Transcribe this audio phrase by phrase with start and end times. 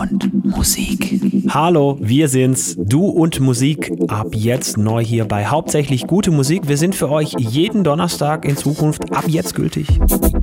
[0.00, 1.39] und Musik.
[1.52, 6.68] Hallo, wir sind's, du und Musik, ab jetzt neu hier bei Hauptsächlich gute Musik.
[6.68, 9.88] Wir sind für euch jeden Donnerstag in Zukunft ab jetzt gültig,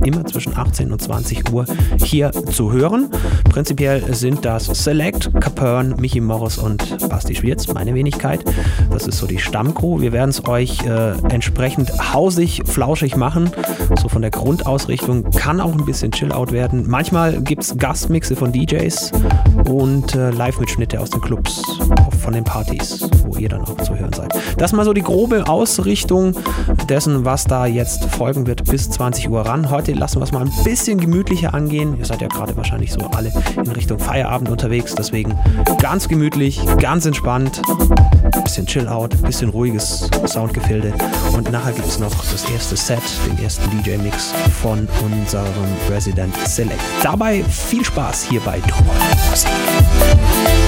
[0.04, 1.66] immer zwischen 18 und 20 Uhr
[2.04, 3.09] hier zu hören.
[3.50, 8.44] Prinzipiell sind das Select, Capern, Michi Morris und Basti Schwierz, meine Wenigkeit.
[8.92, 10.02] Das ist so die Stammcrew.
[10.02, 13.50] Wir werden es euch äh, entsprechend hausig, flauschig machen.
[14.02, 16.84] So von der Grundausrichtung kann auch ein bisschen Chill-Out werden.
[16.86, 19.14] Manchmal gibt es Gastmixe von DJs
[19.68, 21.62] und äh, Live-Mitschnitte aus den Clubs,
[22.21, 24.34] von den Partys, wo ihr dann auch zu hören seid.
[24.58, 26.35] Das mal so die grobe Ausrichtung
[26.89, 29.70] dessen, was da jetzt folgen wird bis 20 Uhr ran.
[29.70, 31.98] Heute lassen wir es mal ein bisschen gemütlicher angehen.
[31.98, 35.38] Ihr seid ja gerade wahrscheinlich so alle in Richtung Feierabend unterwegs, deswegen
[35.80, 37.61] ganz gemütlich, ganz entspannt,
[38.31, 40.94] bisschen Chill-Out, bisschen ruhiges Soundgefilde
[41.34, 45.45] und nachher gibt es noch das erste Set, den ersten DJ-Mix von unserem
[45.90, 46.81] Resident Select.
[47.03, 48.76] Dabei viel Spaß hier bei Du
[49.30, 50.66] Musik.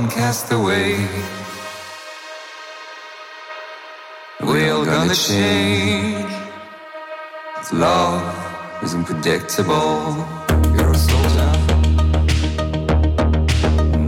[0.00, 0.96] on Castaway.
[4.40, 6.32] We're all gonna change.
[7.72, 8.22] Love
[8.82, 10.26] is unpredictable.
[10.74, 11.52] You're a soldier.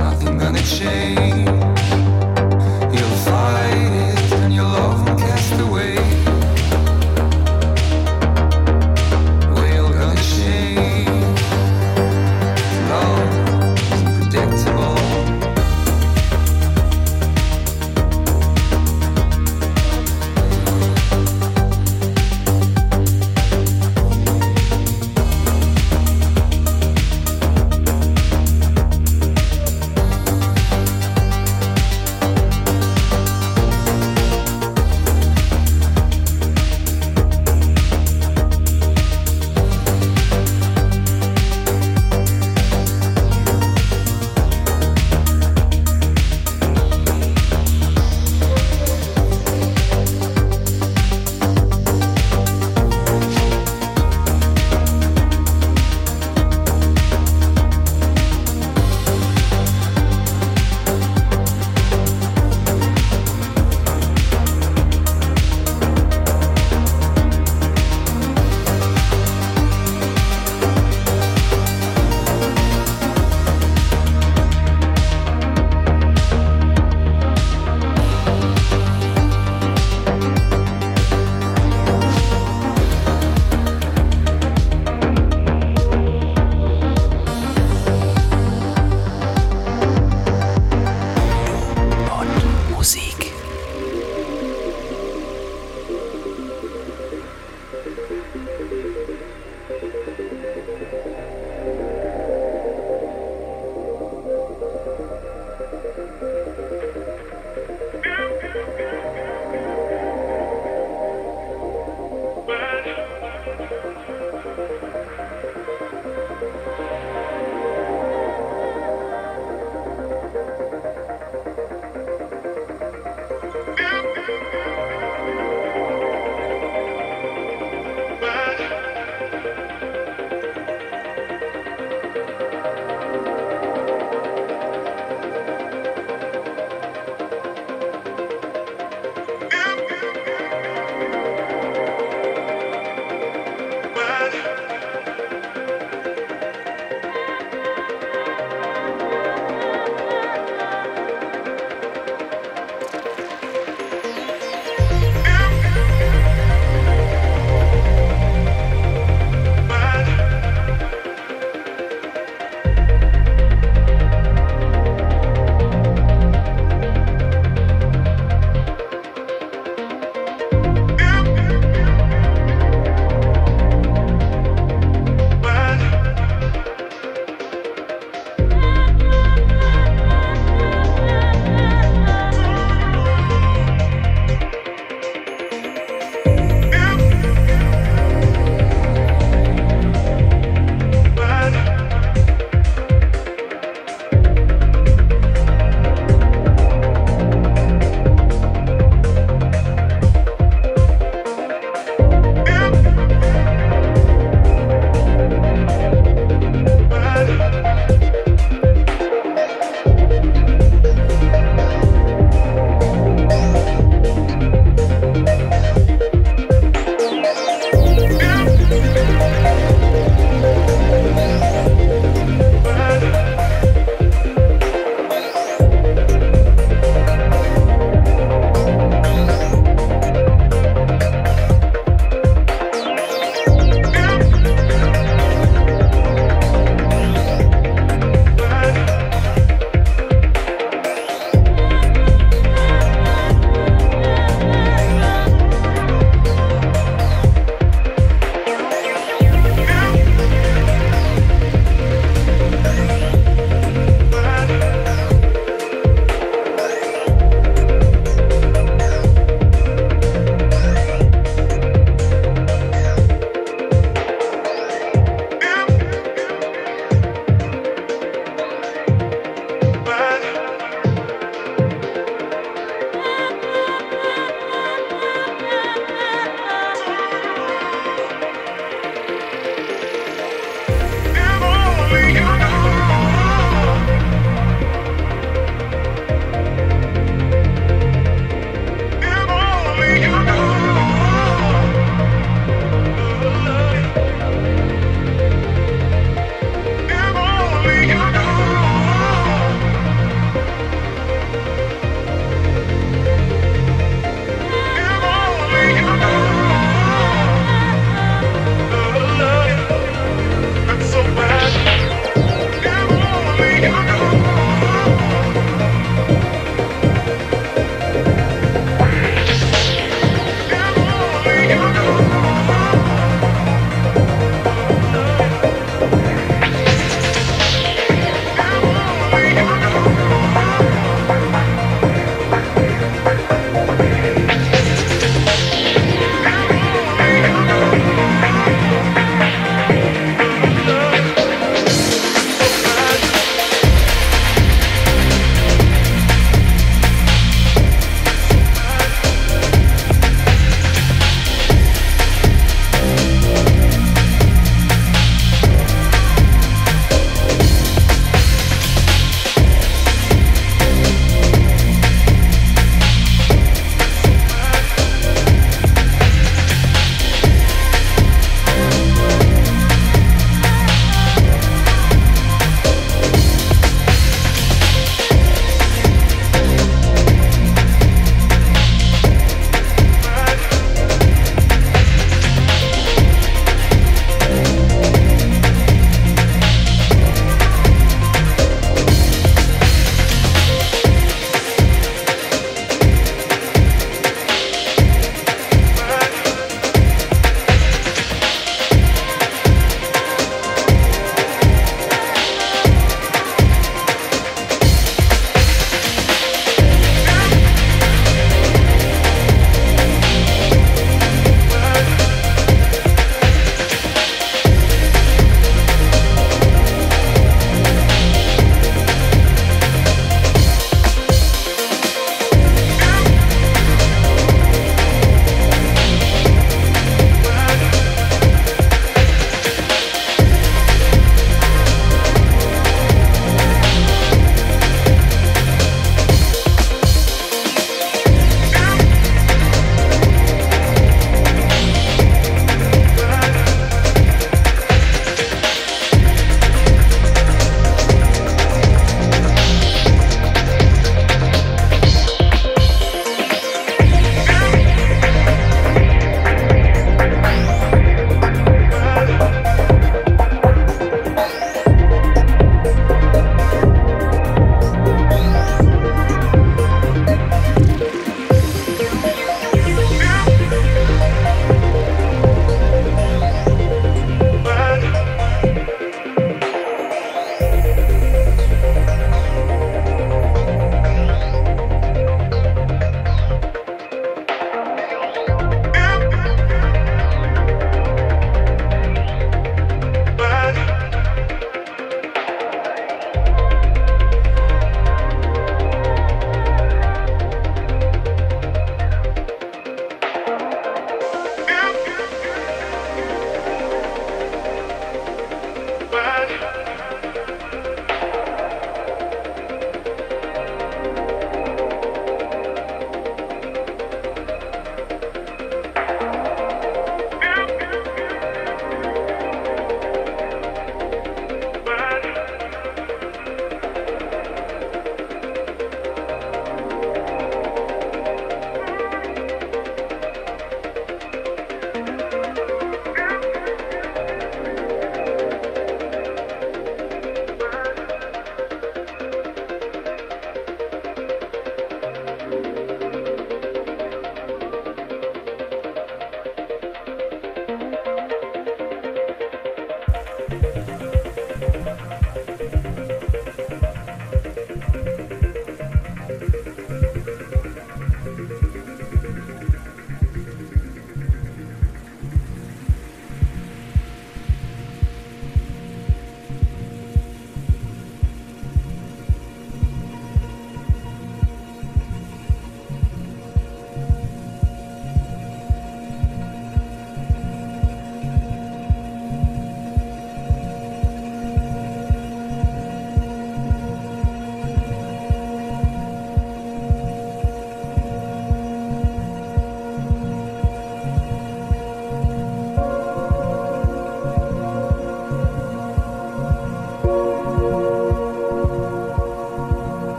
[0.00, 1.47] Nothing gonna change.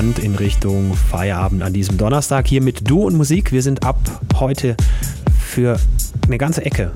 [0.00, 3.52] Entspannt in Richtung Feierabend an diesem Donnerstag hier mit Du und Musik.
[3.52, 3.98] Wir sind ab
[4.36, 4.74] heute
[5.38, 5.78] für
[6.26, 6.90] eine ganze Ecke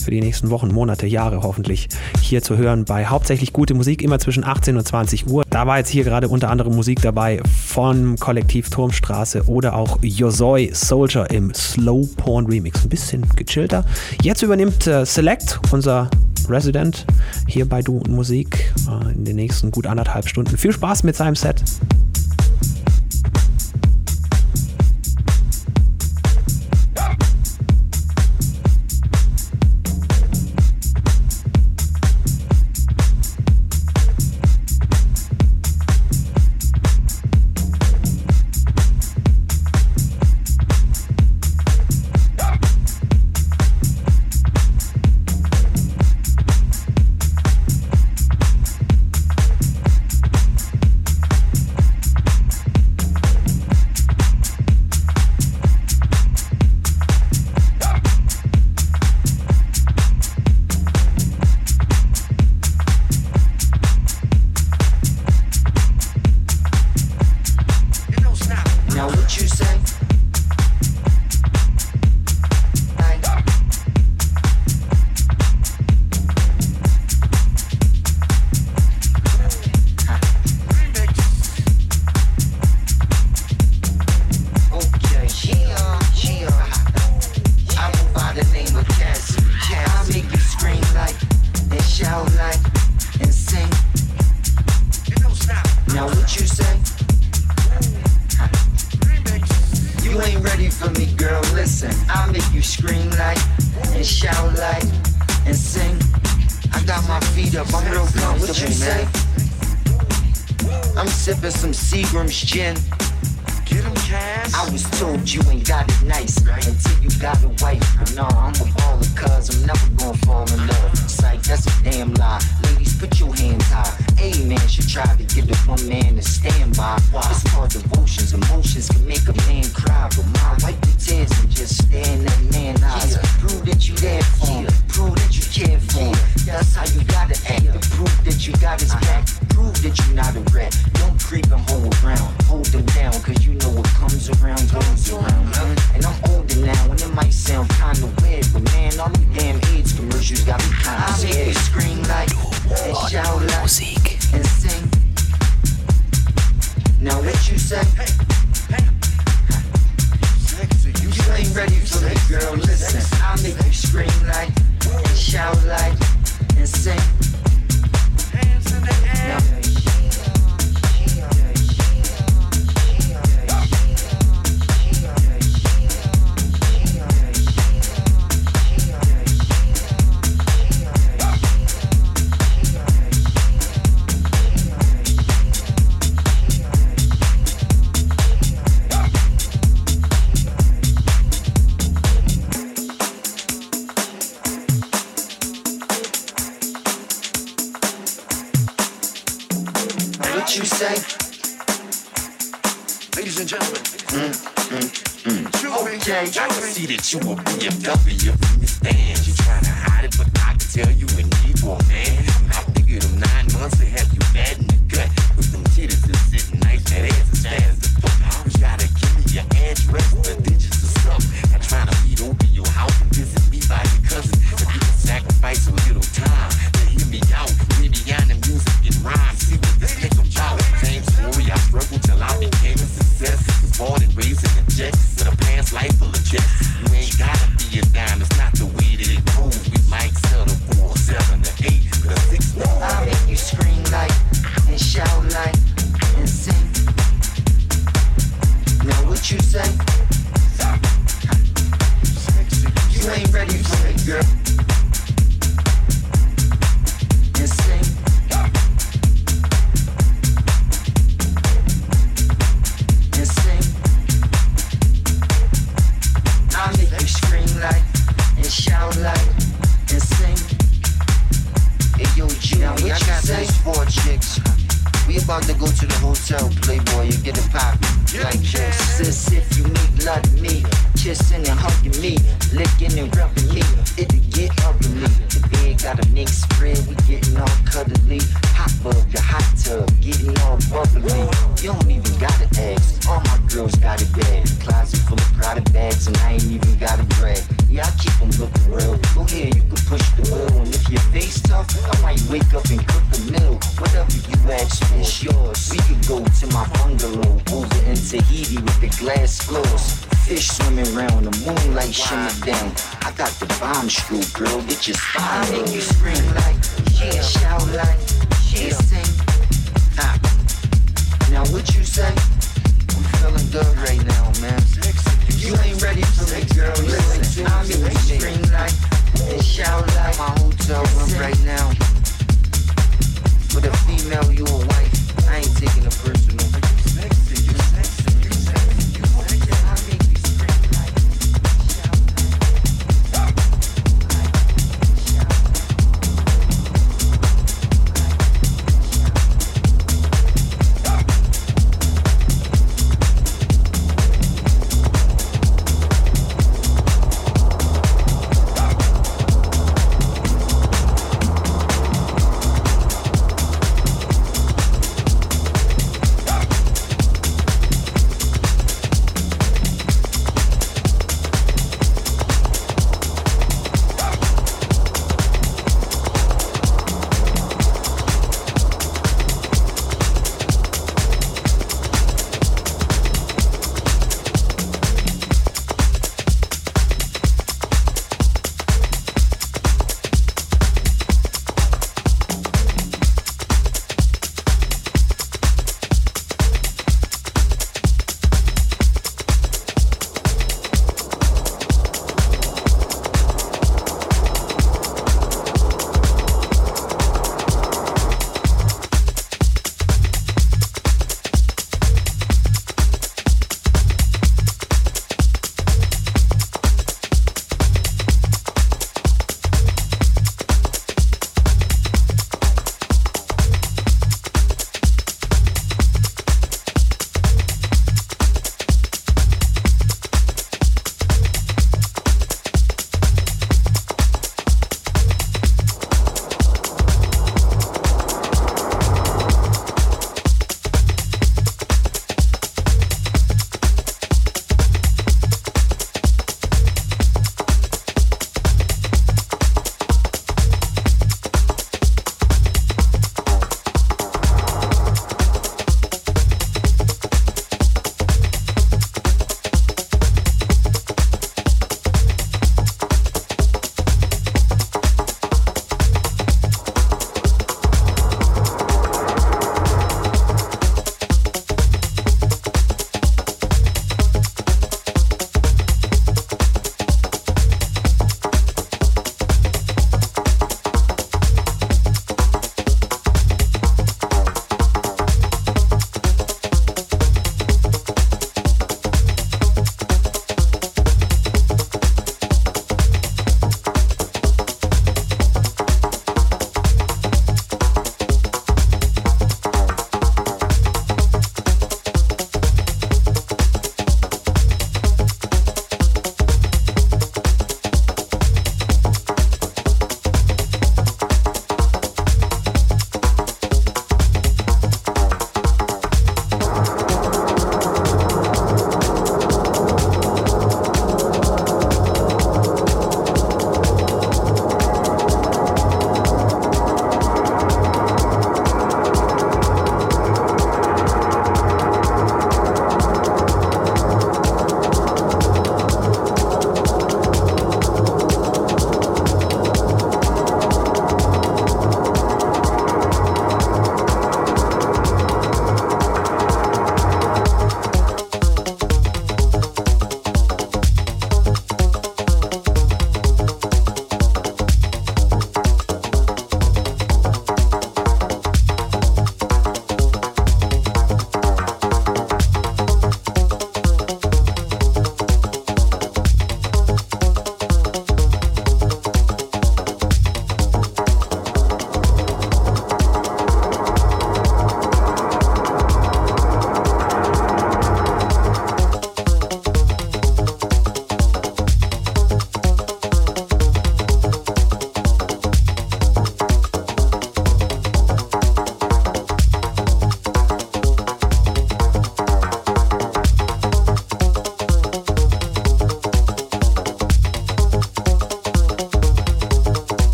[0.00, 1.88] für die nächsten Wochen, Monate, Jahre hoffentlich
[2.20, 5.42] hier zu hören bei hauptsächlich gute Musik, immer zwischen 18 und 20 Uhr.
[5.50, 10.70] Da war jetzt hier gerade unter anderem Musik dabei von Kollektiv Turmstraße oder auch Yosoi
[10.72, 12.84] Soldier im Slow Porn Remix.
[12.84, 13.84] Ein bisschen gechillter.
[14.22, 16.08] Jetzt übernimmt äh, Select, unser
[16.48, 17.04] Resident,
[17.48, 20.56] hier bei Du und Musik äh, in den nächsten gut anderthalb Stunden.
[20.56, 21.64] Viel Spaß mit seinem Set.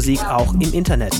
[0.00, 1.12] Musik auch im Internet.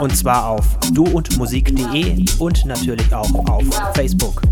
[0.00, 0.64] Und zwar auf
[0.94, 3.64] duundmusik.de und natürlich auch auf
[3.94, 4.42] Facebook.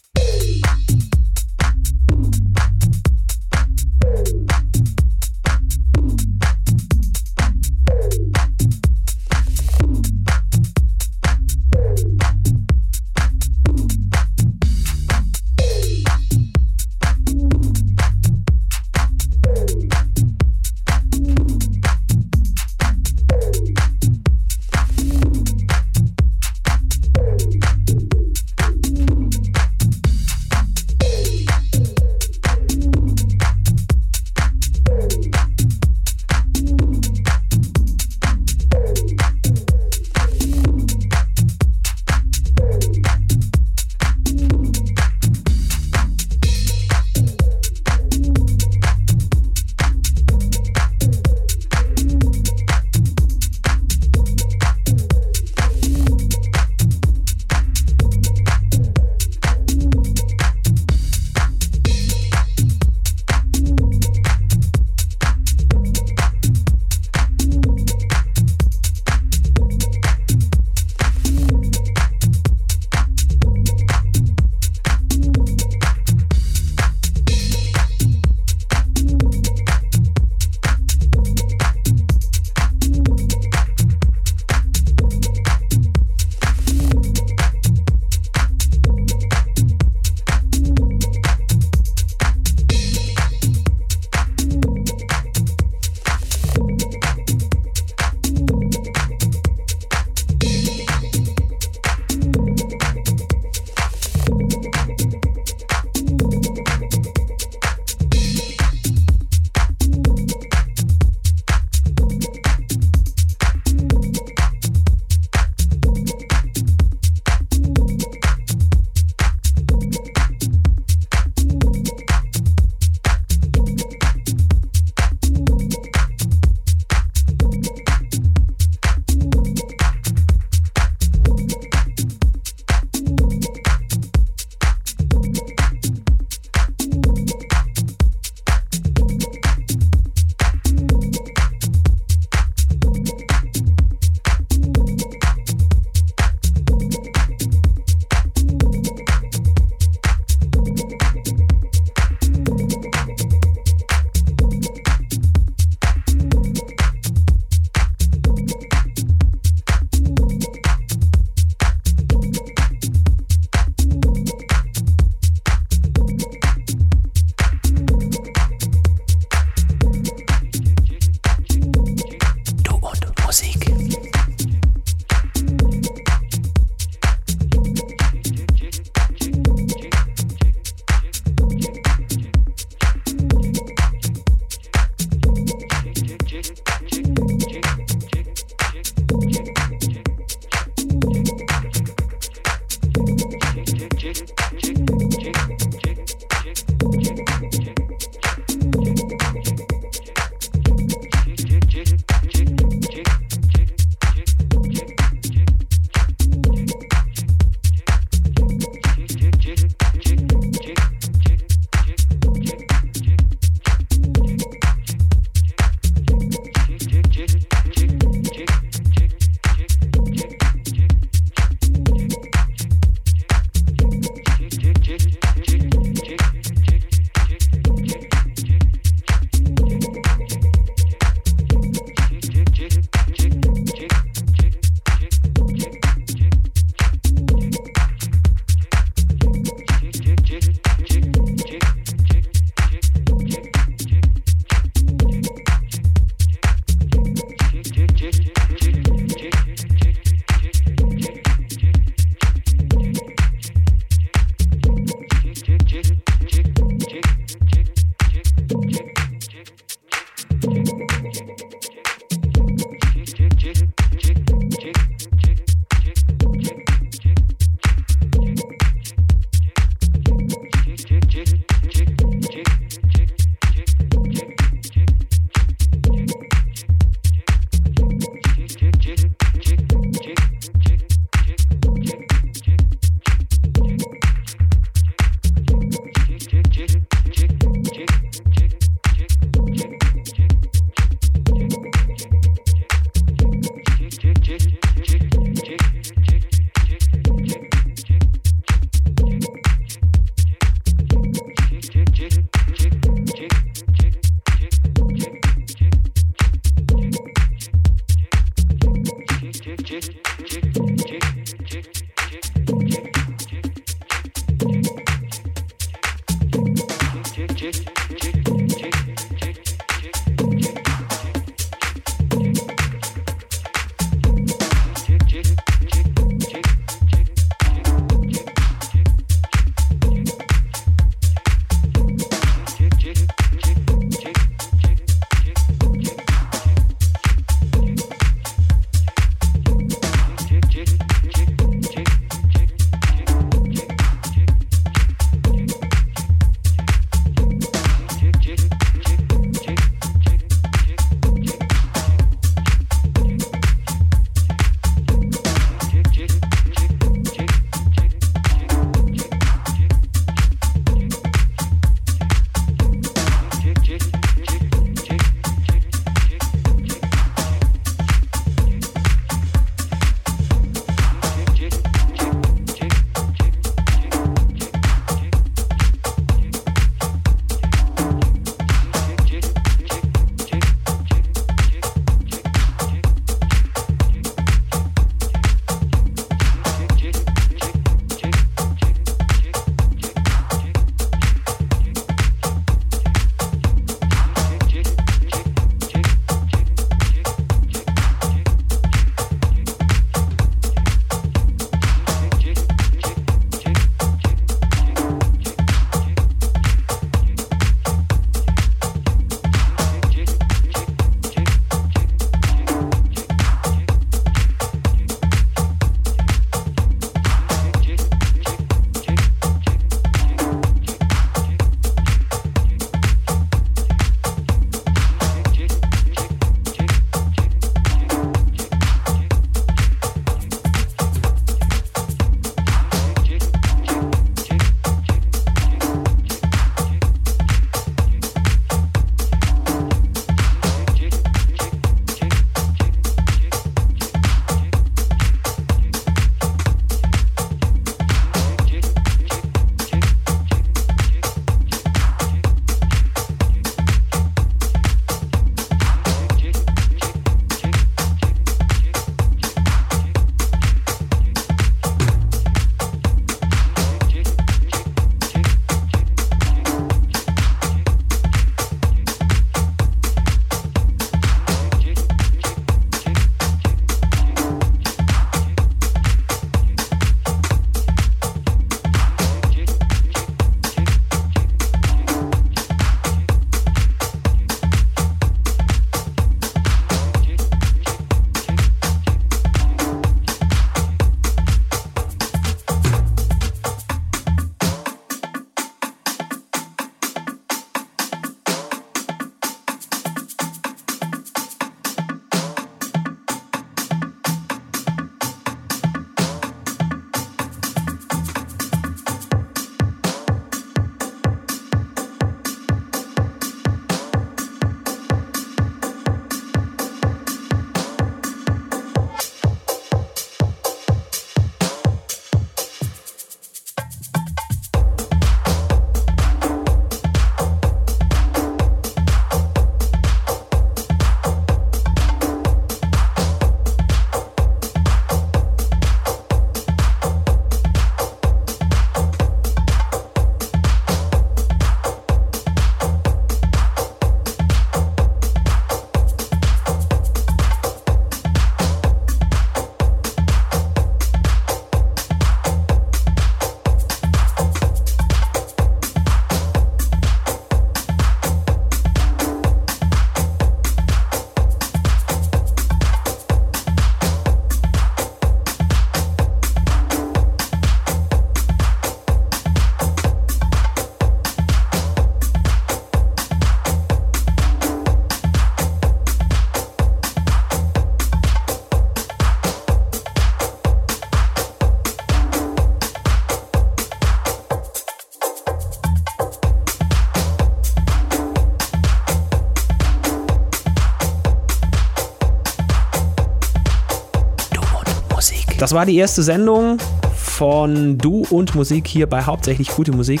[595.46, 596.58] Das war die erste Sendung
[596.96, 600.00] von Du und Musik hier bei Hauptsächlich Gute Musik.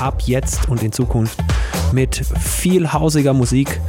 [0.00, 1.38] Ab jetzt und in Zukunft
[1.92, 3.80] mit viel hausiger Musik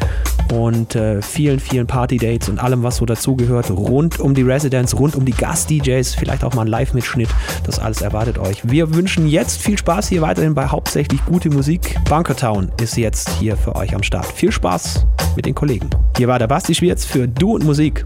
[0.54, 5.16] und äh, vielen, vielen Party-Dates und allem, was so dazugehört, rund um die Residents, rund
[5.16, 7.30] um die Gast-DJs, vielleicht auch mal ein Live-Mitschnitt.
[7.66, 8.62] Das alles erwartet euch.
[8.64, 11.98] Wir wünschen jetzt viel Spaß hier weiterhin bei hauptsächlich gute Musik.
[12.08, 14.28] Bunkertown ist jetzt hier für euch am Start.
[14.28, 15.90] Viel Spaß mit den Kollegen.
[16.18, 18.06] Hier war der Basti Schwierz für Du und Musik.